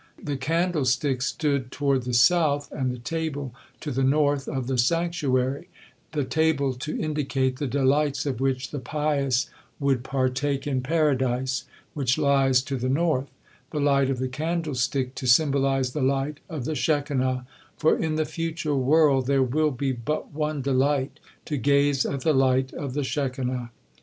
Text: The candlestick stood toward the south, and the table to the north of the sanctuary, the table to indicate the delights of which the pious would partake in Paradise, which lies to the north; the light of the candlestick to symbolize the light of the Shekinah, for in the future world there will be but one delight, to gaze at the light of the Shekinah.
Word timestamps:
The 0.19 0.35
candlestick 0.35 1.21
stood 1.21 1.69
toward 1.71 2.01
the 2.05 2.13
south, 2.15 2.71
and 2.71 2.91
the 2.91 2.97
table 2.97 3.53
to 3.81 3.91
the 3.91 4.03
north 4.03 4.47
of 4.47 4.65
the 4.65 4.79
sanctuary, 4.79 5.67
the 6.13 6.23
table 6.23 6.73
to 6.73 6.99
indicate 6.99 7.57
the 7.59 7.67
delights 7.67 8.25
of 8.25 8.39
which 8.41 8.71
the 8.71 8.79
pious 8.79 9.47
would 9.79 10.03
partake 10.03 10.65
in 10.65 10.81
Paradise, 10.81 11.65
which 11.93 12.17
lies 12.17 12.63
to 12.63 12.77
the 12.77 12.89
north; 12.89 13.29
the 13.69 13.79
light 13.79 14.09
of 14.09 14.17
the 14.17 14.27
candlestick 14.27 15.13
to 15.13 15.27
symbolize 15.27 15.93
the 15.93 16.01
light 16.01 16.39
of 16.49 16.65
the 16.65 16.73
Shekinah, 16.73 17.45
for 17.77 17.95
in 17.95 18.15
the 18.15 18.25
future 18.25 18.73
world 18.73 19.27
there 19.27 19.43
will 19.43 19.69
be 19.69 19.91
but 19.91 20.31
one 20.33 20.63
delight, 20.63 21.19
to 21.45 21.57
gaze 21.57 22.07
at 22.07 22.21
the 22.21 22.33
light 22.33 22.73
of 22.73 22.95
the 22.95 23.03
Shekinah. 23.03 23.69